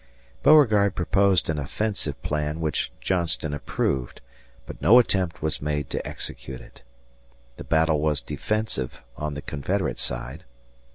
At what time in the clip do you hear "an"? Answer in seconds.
1.47-1.59